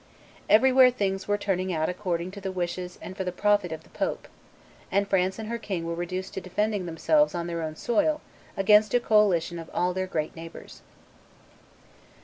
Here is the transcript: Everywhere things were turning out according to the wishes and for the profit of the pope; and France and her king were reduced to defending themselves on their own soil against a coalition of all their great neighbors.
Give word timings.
Everywhere 0.49 0.89
things 0.89 1.27
were 1.27 1.37
turning 1.37 1.71
out 1.71 1.87
according 1.87 2.31
to 2.31 2.41
the 2.41 2.51
wishes 2.51 2.97
and 3.03 3.15
for 3.15 3.23
the 3.23 3.31
profit 3.31 3.71
of 3.71 3.83
the 3.83 3.91
pope; 3.91 4.27
and 4.91 5.07
France 5.07 5.37
and 5.37 5.47
her 5.47 5.59
king 5.59 5.85
were 5.85 5.93
reduced 5.93 6.33
to 6.33 6.41
defending 6.41 6.87
themselves 6.87 7.35
on 7.35 7.45
their 7.45 7.61
own 7.61 7.75
soil 7.75 8.19
against 8.57 8.95
a 8.95 8.99
coalition 8.99 9.59
of 9.59 9.69
all 9.75 9.93
their 9.93 10.07
great 10.07 10.35
neighbors. 10.35 10.81